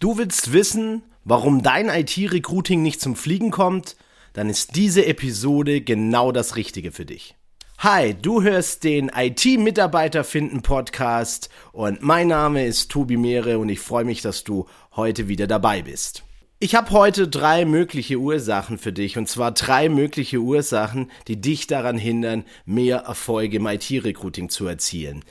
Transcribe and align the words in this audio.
Du 0.00 0.16
willst 0.16 0.54
wissen, 0.54 1.02
warum 1.24 1.62
dein 1.62 1.90
IT-Recruiting 1.90 2.80
nicht 2.80 3.02
zum 3.02 3.16
Fliegen 3.16 3.50
kommt? 3.50 3.96
Dann 4.32 4.48
ist 4.48 4.74
diese 4.74 5.04
Episode 5.04 5.82
genau 5.82 6.32
das 6.32 6.56
Richtige 6.56 6.90
für 6.90 7.04
dich. 7.04 7.36
Hi, 7.80 8.14
du 8.14 8.40
hörst 8.40 8.84
den 8.84 9.10
IT-Mitarbeiter 9.14 10.24
finden 10.24 10.62
Podcast 10.62 11.50
und 11.72 12.00
mein 12.00 12.28
Name 12.28 12.64
ist 12.64 12.90
Tobi 12.90 13.18
Mehre 13.18 13.58
und 13.58 13.68
ich 13.68 13.80
freue 13.80 14.06
mich, 14.06 14.22
dass 14.22 14.42
du 14.42 14.64
heute 14.96 15.28
wieder 15.28 15.46
dabei 15.46 15.82
bist. 15.82 16.24
Ich 16.60 16.74
habe 16.74 16.92
heute 16.92 17.28
drei 17.28 17.66
mögliche 17.66 18.16
Ursachen 18.16 18.78
für 18.78 18.94
dich 18.94 19.18
und 19.18 19.28
zwar 19.28 19.52
drei 19.52 19.90
mögliche 19.90 20.38
Ursachen, 20.38 21.10
die 21.28 21.42
dich 21.42 21.66
daran 21.66 21.98
hindern, 21.98 22.44
mehr 22.64 23.00
Erfolge 23.00 23.58
im 23.58 23.66
IT-Recruiting 23.66 24.48
zu 24.48 24.66
erzielen. 24.66 25.26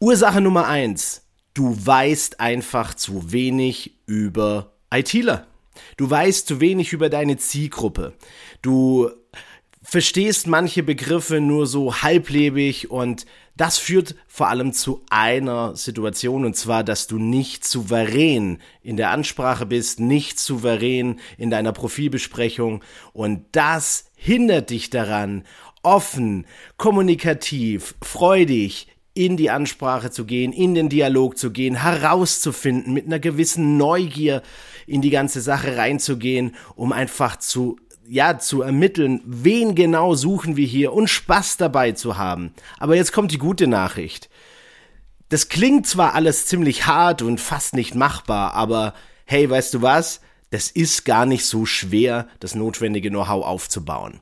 Ursache 0.00 0.40
Nummer 0.40 0.66
eins 0.66 1.27
du 1.58 1.76
weißt 1.76 2.38
einfach 2.38 2.94
zu 2.94 3.32
wenig 3.32 3.96
über 4.06 4.70
ITler. 4.94 5.48
Du 5.96 6.08
weißt 6.08 6.46
zu 6.46 6.60
wenig 6.60 6.92
über 6.92 7.10
deine 7.10 7.36
Zielgruppe. 7.36 8.14
Du 8.62 9.10
verstehst 9.82 10.46
manche 10.46 10.84
Begriffe 10.84 11.40
nur 11.40 11.66
so 11.66 11.96
halblebig 11.96 12.92
und 12.92 13.26
das 13.56 13.76
führt 13.76 14.14
vor 14.28 14.46
allem 14.46 14.72
zu 14.72 15.02
einer 15.10 15.74
Situation 15.74 16.44
und 16.44 16.54
zwar, 16.54 16.84
dass 16.84 17.08
du 17.08 17.18
nicht 17.18 17.66
souverän 17.66 18.58
in 18.82 18.96
der 18.96 19.10
Ansprache 19.10 19.66
bist, 19.66 19.98
nicht 19.98 20.38
souverän 20.38 21.18
in 21.38 21.50
deiner 21.50 21.72
Profilbesprechung 21.72 22.84
und 23.12 23.46
das 23.50 24.04
hindert 24.14 24.70
dich 24.70 24.90
daran, 24.90 25.44
offen, 25.82 26.46
kommunikativ, 26.76 27.96
freudig, 28.00 28.86
in 29.18 29.36
die 29.36 29.50
Ansprache 29.50 30.12
zu 30.12 30.24
gehen, 30.24 30.52
in 30.52 30.74
den 30.74 30.88
Dialog 30.88 31.36
zu 31.36 31.50
gehen, 31.50 31.82
herauszufinden, 31.82 32.94
mit 32.94 33.06
einer 33.06 33.18
gewissen 33.18 33.76
Neugier 33.76 34.42
in 34.86 35.02
die 35.02 35.10
ganze 35.10 35.40
Sache 35.40 35.76
reinzugehen, 35.76 36.54
um 36.76 36.92
einfach 36.92 37.36
zu 37.36 37.76
ja, 38.10 38.38
zu 38.38 38.62
ermitteln, 38.62 39.20
wen 39.26 39.74
genau 39.74 40.14
suchen 40.14 40.56
wir 40.56 40.66
hier 40.66 40.94
und 40.94 41.08
Spaß 41.08 41.58
dabei 41.58 41.92
zu 41.92 42.16
haben. 42.16 42.54
Aber 42.78 42.96
jetzt 42.96 43.12
kommt 43.12 43.32
die 43.32 43.38
gute 43.38 43.66
Nachricht. 43.66 44.30
Das 45.28 45.50
klingt 45.50 45.86
zwar 45.86 46.14
alles 46.14 46.46
ziemlich 46.46 46.86
hart 46.86 47.20
und 47.20 47.38
fast 47.38 47.74
nicht 47.74 47.94
machbar, 47.94 48.54
aber 48.54 48.94
hey, 49.26 49.50
weißt 49.50 49.74
du 49.74 49.82
was? 49.82 50.22
Das 50.48 50.70
ist 50.70 51.04
gar 51.04 51.26
nicht 51.26 51.44
so 51.44 51.66
schwer, 51.66 52.28
das 52.40 52.54
notwendige 52.54 53.10
Know-how 53.10 53.44
aufzubauen. 53.44 54.20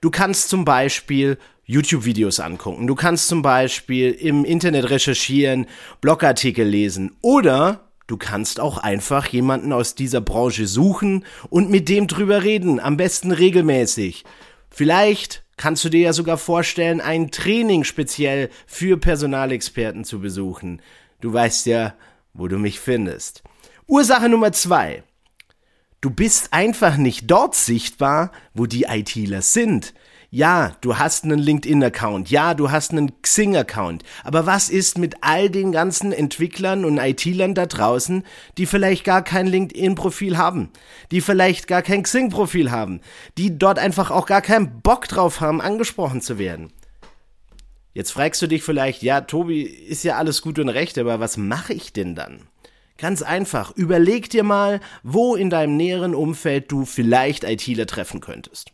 Du 0.00 0.10
kannst 0.10 0.48
zum 0.48 0.64
Beispiel 0.64 1.38
YouTube-Videos 1.64 2.40
angucken. 2.40 2.86
Du 2.86 2.94
kannst 2.94 3.28
zum 3.28 3.42
Beispiel 3.42 4.10
im 4.10 4.44
Internet 4.44 4.90
recherchieren, 4.90 5.66
Blogartikel 6.00 6.66
lesen 6.66 7.12
oder 7.20 7.88
du 8.08 8.16
kannst 8.16 8.58
auch 8.58 8.78
einfach 8.78 9.28
jemanden 9.28 9.72
aus 9.72 9.94
dieser 9.94 10.20
Branche 10.20 10.66
suchen 10.66 11.24
und 11.48 11.70
mit 11.70 11.88
dem 11.88 12.08
drüber 12.08 12.42
reden, 12.42 12.80
am 12.80 12.96
besten 12.96 13.30
regelmäßig. 13.30 14.24
Vielleicht 14.68 15.44
kannst 15.56 15.84
du 15.84 15.90
dir 15.90 16.00
ja 16.00 16.12
sogar 16.12 16.38
vorstellen, 16.38 17.00
ein 17.00 17.30
Training 17.30 17.84
speziell 17.84 18.50
für 18.66 18.96
Personalexperten 18.96 20.04
zu 20.04 20.18
besuchen. 20.20 20.82
Du 21.20 21.32
weißt 21.32 21.66
ja, 21.66 21.94
wo 22.34 22.48
du 22.48 22.58
mich 22.58 22.80
findest. 22.80 23.42
Ursache 23.86 24.28
Nummer 24.28 24.52
zwei. 24.52 25.04
Du 26.02 26.08
bist 26.08 26.54
einfach 26.54 26.96
nicht 26.96 27.30
dort 27.30 27.54
sichtbar, 27.54 28.32
wo 28.54 28.64
die 28.64 28.84
ITler 28.84 29.42
sind. 29.42 29.92
Ja, 30.30 30.74
du 30.80 30.96
hast 30.96 31.24
einen 31.24 31.38
LinkedIn-Account. 31.38 32.30
Ja, 32.30 32.54
du 32.54 32.70
hast 32.70 32.92
einen 32.92 33.20
Xing-Account. 33.20 34.02
Aber 34.24 34.46
was 34.46 34.70
ist 34.70 34.96
mit 34.96 35.16
all 35.20 35.50
den 35.50 35.72
ganzen 35.72 36.12
Entwicklern 36.12 36.86
und 36.86 36.96
IT-Lern 36.96 37.54
da 37.54 37.66
draußen, 37.66 38.24
die 38.56 38.64
vielleicht 38.64 39.04
gar 39.04 39.22
kein 39.22 39.46
LinkedIn-Profil 39.46 40.38
haben? 40.38 40.70
Die 41.10 41.20
vielleicht 41.20 41.66
gar 41.66 41.82
kein 41.82 42.04
Xing-Profil 42.04 42.70
haben? 42.70 43.02
Die 43.36 43.58
dort 43.58 43.78
einfach 43.78 44.10
auch 44.10 44.24
gar 44.24 44.40
keinen 44.40 44.80
Bock 44.80 45.06
drauf 45.06 45.42
haben, 45.42 45.60
angesprochen 45.60 46.22
zu 46.22 46.38
werden? 46.38 46.72
Jetzt 47.92 48.12
fragst 48.12 48.40
du 48.40 48.46
dich 48.46 48.62
vielleicht, 48.62 49.02
ja, 49.02 49.20
Tobi, 49.20 49.64
ist 49.64 50.04
ja 50.04 50.16
alles 50.16 50.40
gut 50.40 50.58
und 50.58 50.70
recht, 50.70 50.96
aber 50.96 51.20
was 51.20 51.36
mache 51.36 51.74
ich 51.74 51.92
denn 51.92 52.14
dann? 52.14 52.46
Ganz 53.00 53.22
einfach, 53.22 53.72
überleg 53.76 54.28
dir 54.28 54.44
mal, 54.44 54.78
wo 55.02 55.34
in 55.34 55.48
deinem 55.48 55.78
näheren 55.78 56.14
Umfeld 56.14 56.70
du 56.70 56.84
vielleicht 56.84 57.44
ITler 57.44 57.86
treffen 57.86 58.20
könntest. 58.20 58.72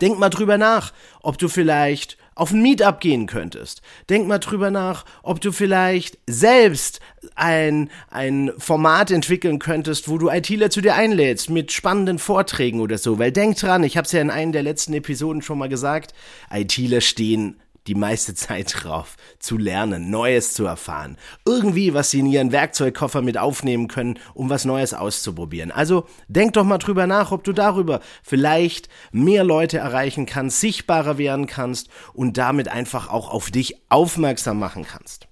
Denk 0.00 0.20
mal 0.20 0.28
drüber 0.28 0.56
nach, 0.56 0.92
ob 1.20 1.36
du 1.36 1.48
vielleicht 1.48 2.16
auf 2.36 2.52
ein 2.52 2.62
Meetup 2.62 3.00
gehen 3.00 3.26
könntest. 3.26 3.82
Denk 4.08 4.28
mal 4.28 4.38
drüber 4.38 4.70
nach, 4.70 5.04
ob 5.24 5.40
du 5.40 5.50
vielleicht 5.50 6.18
selbst 6.28 7.00
ein, 7.34 7.90
ein 8.08 8.52
Format 8.56 9.10
entwickeln 9.10 9.58
könntest, 9.58 10.08
wo 10.08 10.18
du 10.18 10.28
ITler 10.28 10.70
zu 10.70 10.80
dir 10.80 10.94
einlädst 10.94 11.50
mit 11.50 11.72
spannenden 11.72 12.20
Vorträgen 12.20 12.78
oder 12.78 12.98
so. 12.98 13.18
Weil 13.18 13.32
denk 13.32 13.56
dran, 13.56 13.82
ich 13.82 13.96
habe 13.96 14.06
es 14.06 14.12
ja 14.12 14.20
in 14.20 14.30
einer 14.30 14.52
der 14.52 14.62
letzten 14.62 14.94
Episoden 14.94 15.42
schon 15.42 15.58
mal 15.58 15.68
gesagt, 15.68 16.14
ITler 16.52 17.00
stehen 17.00 17.58
die 17.86 17.94
meiste 17.94 18.34
Zeit 18.34 18.74
drauf, 18.82 19.16
zu 19.38 19.56
lernen, 19.56 20.10
Neues 20.10 20.54
zu 20.54 20.64
erfahren. 20.64 21.16
Irgendwie, 21.44 21.94
was 21.94 22.10
sie 22.10 22.20
in 22.20 22.26
ihren 22.26 22.52
Werkzeugkoffer 22.52 23.22
mit 23.22 23.38
aufnehmen 23.38 23.88
können, 23.88 24.18
um 24.34 24.50
was 24.50 24.64
Neues 24.64 24.94
auszuprobieren. 24.94 25.70
Also 25.70 26.06
denk 26.28 26.54
doch 26.54 26.64
mal 26.64 26.78
drüber 26.78 27.06
nach, 27.06 27.32
ob 27.32 27.44
du 27.44 27.52
darüber 27.52 28.00
vielleicht 28.22 28.88
mehr 29.12 29.44
Leute 29.44 29.78
erreichen 29.78 30.26
kannst, 30.26 30.60
sichtbarer 30.60 31.18
werden 31.18 31.46
kannst 31.46 31.88
und 32.12 32.36
damit 32.38 32.68
einfach 32.68 33.08
auch 33.08 33.30
auf 33.30 33.50
dich 33.50 33.76
aufmerksam 33.88 34.58
machen 34.58 34.84
kannst. 34.84 35.28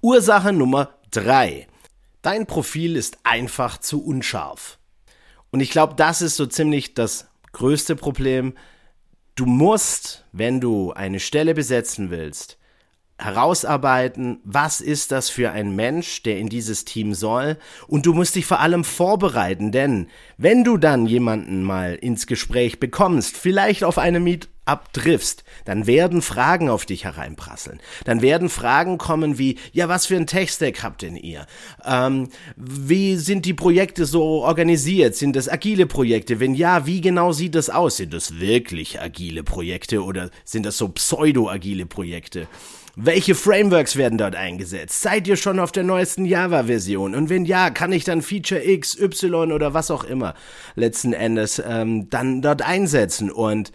Ursache 0.00 0.52
Nummer 0.52 0.94
drei: 1.10 1.66
Dein 2.22 2.46
Profil 2.46 2.96
ist 2.96 3.18
einfach 3.24 3.78
zu 3.78 4.04
unscharf. 4.04 4.78
Und 5.50 5.60
ich 5.60 5.70
glaube, 5.70 5.94
das 5.94 6.22
ist 6.22 6.36
so 6.36 6.46
ziemlich 6.46 6.94
das 6.94 7.28
größte 7.52 7.96
Problem, 7.96 8.54
Du 9.38 9.46
musst, 9.46 10.24
wenn 10.32 10.60
du 10.60 10.92
eine 10.94 11.20
Stelle 11.20 11.54
besetzen 11.54 12.10
willst, 12.10 12.58
herausarbeiten, 13.18 14.40
was 14.42 14.80
ist 14.80 15.12
das 15.12 15.30
für 15.30 15.52
ein 15.52 15.76
Mensch, 15.76 16.24
der 16.24 16.40
in 16.40 16.48
dieses 16.48 16.84
Team 16.84 17.14
soll. 17.14 17.56
Und 17.86 18.04
du 18.04 18.14
musst 18.14 18.34
dich 18.34 18.46
vor 18.46 18.58
allem 18.58 18.82
vorbereiten, 18.82 19.70
denn 19.70 20.08
wenn 20.38 20.64
du 20.64 20.76
dann 20.76 21.06
jemanden 21.06 21.62
mal 21.62 21.94
ins 21.94 22.26
Gespräch 22.26 22.80
bekommst, 22.80 23.36
vielleicht 23.36 23.84
auf 23.84 23.96
einem 23.96 24.24
Meet 24.24 24.48
abdriffst, 24.68 25.44
dann 25.64 25.86
werden 25.86 26.22
Fragen 26.22 26.68
auf 26.68 26.84
dich 26.84 27.04
hereinprasseln. 27.04 27.80
Dann 28.04 28.22
werden 28.22 28.48
Fragen 28.48 28.98
kommen 28.98 29.38
wie, 29.38 29.58
ja, 29.72 29.88
was 29.88 30.06
für 30.06 30.16
ein 30.16 30.26
Tech-Stack 30.26 30.82
habt 30.82 31.02
denn 31.02 31.16
ihr? 31.16 31.46
Ähm, 31.84 32.28
wie 32.56 33.16
sind 33.16 33.46
die 33.46 33.54
Projekte 33.54 34.04
so 34.04 34.44
organisiert? 34.44 35.16
Sind 35.16 35.34
das 35.34 35.48
agile 35.48 35.86
Projekte? 35.86 36.38
Wenn 36.38 36.54
ja, 36.54 36.86
wie 36.86 37.00
genau 37.00 37.32
sieht 37.32 37.54
das 37.54 37.70
aus? 37.70 37.96
Sind 37.96 38.12
das 38.12 38.38
wirklich 38.38 39.00
agile 39.00 39.42
Projekte 39.42 40.04
oder 40.04 40.30
sind 40.44 40.66
das 40.66 40.76
so 40.76 40.88
pseudo-agile 40.88 41.86
Projekte? 41.86 42.46
Welche 43.00 43.36
Frameworks 43.36 43.94
werden 43.94 44.18
dort 44.18 44.34
eingesetzt? 44.34 45.02
Seid 45.02 45.28
ihr 45.28 45.36
schon 45.36 45.60
auf 45.60 45.70
der 45.70 45.84
neuesten 45.84 46.24
Java-Version? 46.24 47.14
Und 47.14 47.30
wenn 47.30 47.44
ja, 47.44 47.70
kann 47.70 47.92
ich 47.92 48.02
dann 48.02 48.22
Feature 48.22 48.68
X, 48.68 48.98
Y 48.98 49.52
oder 49.52 49.72
was 49.72 49.92
auch 49.92 50.02
immer 50.02 50.34
letzten 50.74 51.12
Endes 51.12 51.62
ähm, 51.64 52.10
dann 52.10 52.42
dort 52.42 52.62
einsetzen? 52.62 53.30
Und 53.30 53.70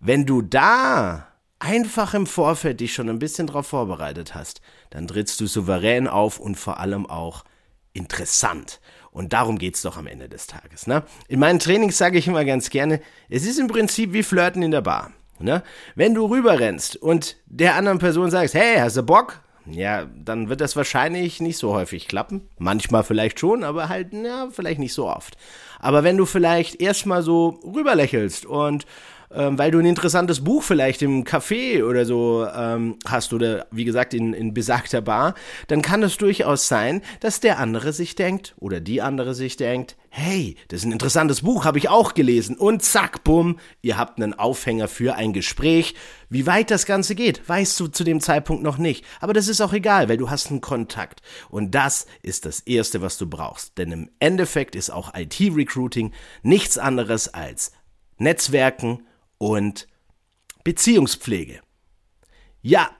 wenn 0.00 0.26
du 0.26 0.42
da 0.42 1.28
einfach 1.58 2.14
im 2.14 2.26
Vorfeld 2.26 2.80
dich 2.80 2.94
schon 2.94 3.08
ein 3.08 3.18
bisschen 3.18 3.46
drauf 3.46 3.68
vorbereitet 3.68 4.34
hast, 4.34 4.62
dann 4.88 5.06
trittst 5.06 5.40
du 5.40 5.46
souverän 5.46 6.08
auf 6.08 6.40
und 6.40 6.56
vor 6.56 6.80
allem 6.80 7.06
auch 7.06 7.44
interessant. 7.92 8.80
Und 9.12 9.32
darum 9.32 9.58
geht's 9.58 9.82
doch 9.82 9.96
am 9.96 10.06
Ende 10.06 10.28
des 10.28 10.46
Tages. 10.46 10.86
Ne? 10.86 11.02
In 11.28 11.38
meinen 11.38 11.58
Trainings 11.58 11.98
sage 11.98 12.18
ich 12.18 12.26
immer 12.26 12.44
ganz 12.44 12.70
gerne, 12.70 13.00
es 13.28 13.44
ist 13.44 13.58
im 13.58 13.66
Prinzip 13.66 14.12
wie 14.12 14.22
Flirten 14.22 14.62
in 14.62 14.70
der 14.70 14.80
Bar. 14.80 15.12
Ne? 15.38 15.62
Wenn 15.94 16.14
du 16.14 16.26
rüberrennst 16.26 16.96
und 16.96 17.36
der 17.46 17.74
anderen 17.74 17.98
Person 17.98 18.30
sagst, 18.30 18.54
hey, 18.54 18.78
hast 18.78 18.96
du 18.96 19.02
Bock? 19.02 19.40
Ja, 19.66 20.06
dann 20.06 20.48
wird 20.48 20.60
das 20.60 20.76
wahrscheinlich 20.76 21.40
nicht 21.40 21.58
so 21.58 21.74
häufig 21.74 22.08
klappen. 22.08 22.48
Manchmal 22.58 23.04
vielleicht 23.04 23.38
schon, 23.38 23.62
aber 23.62 23.88
halt, 23.88 24.12
ja, 24.12 24.48
vielleicht 24.50 24.80
nicht 24.80 24.94
so 24.94 25.08
oft. 25.08 25.36
Aber 25.78 26.02
wenn 26.02 26.16
du 26.16 26.24
vielleicht 26.24 26.80
erstmal 26.80 27.22
so 27.22 27.60
rüberlächelst 27.64 28.46
und 28.46 28.86
ähm, 29.32 29.58
weil 29.58 29.70
du 29.70 29.78
ein 29.78 29.86
interessantes 29.86 30.42
Buch 30.42 30.62
vielleicht 30.62 31.02
im 31.02 31.24
Café 31.24 31.84
oder 31.84 32.04
so 32.04 32.46
ähm, 32.52 32.96
hast 33.06 33.32
oder 33.32 33.66
wie 33.70 33.84
gesagt 33.84 34.12
in, 34.12 34.32
in 34.32 34.54
besagter 34.54 35.00
Bar, 35.00 35.34
dann 35.68 35.82
kann 35.82 36.02
es 36.02 36.16
durchaus 36.16 36.66
sein, 36.66 37.02
dass 37.20 37.40
der 37.40 37.58
andere 37.58 37.92
sich 37.92 38.16
denkt 38.16 38.54
oder 38.58 38.80
die 38.80 39.02
andere 39.02 39.34
sich 39.34 39.56
denkt, 39.56 39.96
hey, 40.08 40.56
das 40.68 40.80
ist 40.80 40.86
ein 40.86 40.92
interessantes 40.92 41.42
Buch, 41.42 41.64
habe 41.64 41.78
ich 41.78 41.88
auch 41.88 42.14
gelesen. 42.14 42.56
Und 42.56 42.82
zack, 42.82 43.22
bumm, 43.22 43.60
ihr 43.82 43.96
habt 43.96 44.20
einen 44.20 44.34
Aufhänger 44.34 44.88
für 44.88 45.14
ein 45.14 45.32
Gespräch. 45.32 45.94
Wie 46.28 46.46
weit 46.46 46.70
das 46.72 46.84
Ganze 46.84 47.14
geht, 47.14 47.48
weißt 47.48 47.78
du 47.78 47.86
zu 47.86 48.02
dem 48.02 48.20
Zeitpunkt 48.20 48.62
noch 48.62 48.78
nicht, 48.78 49.04
aber 49.20 49.32
das 49.32 49.48
ist 49.48 49.60
auch 49.60 49.72
egal, 49.72 50.08
weil 50.08 50.16
du 50.16 50.30
hast 50.30 50.50
einen 50.50 50.60
Kontakt. 50.60 51.22
Und 51.48 51.74
das 51.74 52.06
ist 52.22 52.46
das 52.46 52.60
Erste, 52.60 53.00
was 53.00 53.18
du 53.18 53.28
brauchst, 53.28 53.78
denn 53.78 53.92
im 53.92 54.10
Endeffekt 54.18 54.74
ist 54.74 54.90
auch 54.90 55.14
IT-Recruiting 55.14 56.12
nichts 56.42 56.78
anderes 56.78 57.32
als 57.32 57.72
Netzwerken 58.18 59.04
und 59.40 59.88
Beziehungspflege. 60.64 61.60
Ja, 62.60 62.90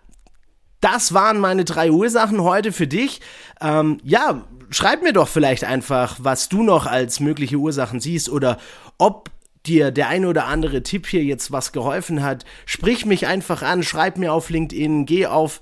das 0.81 1.13
waren 1.13 1.39
meine 1.39 1.67
drei 1.67 1.91
Ursachen 1.91 2.43
heute 2.43 2.73
für 2.73 2.87
dich. 2.87 3.21
Ähm, 3.61 3.99
ja, 4.03 4.47
schreib 4.71 5.03
mir 5.03 5.13
doch 5.13 5.29
vielleicht 5.29 5.65
einfach, 5.65 6.17
was 6.19 6.49
du 6.49 6.63
noch 6.63 6.87
als 6.87 7.21
mögliche 7.21 7.57
Ursachen 7.57 8.01
siehst 8.01 8.31
oder 8.31 8.57
ob 8.97 9.31
dir 9.67 9.91
der 9.91 10.09
eine 10.09 10.29
oder 10.29 10.47
andere 10.47 10.83
Tipp 10.83 11.07
hier 11.07 11.23
jetzt 11.23 11.53
was 11.53 11.73
geholfen 11.73 12.23
hat. 12.23 12.47
Sprich 12.65 13.05
mich 13.05 13.27
einfach 13.27 13.61
an, 13.61 13.83
schreib 13.83 14.17
mir 14.17 14.33
auf 14.33 14.49
LinkedIn, 14.49 15.05
geh 15.05 15.27
auf 15.27 15.61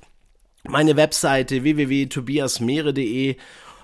meine 0.63 0.95
Webseite 0.97 1.65
www.tobiasmeere.de, 1.65 3.37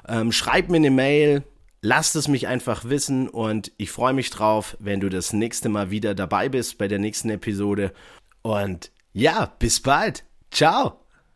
ähm, 0.06 0.30
schreib 0.30 0.68
mir 0.68 0.76
eine 0.76 0.92
Mail, 0.92 1.42
lasst 1.84 2.16
es 2.16 2.28
mich 2.28 2.48
einfach 2.48 2.86
wissen 2.86 3.28
und 3.28 3.70
ich 3.76 3.90
freue 3.90 4.14
mich 4.14 4.30
drauf, 4.30 4.76
wenn 4.80 5.00
du 5.00 5.10
das 5.10 5.34
nächste 5.34 5.68
Mal 5.68 5.90
wieder 5.90 6.14
dabei 6.14 6.48
bist 6.48 6.78
bei 6.78 6.88
der 6.88 6.98
nächsten 6.98 7.28
Episode. 7.28 7.92
Und 8.40 8.90
ja, 9.12 9.52
bis 9.58 9.80
bald. 9.80 10.24
Ciao. 10.50 11.03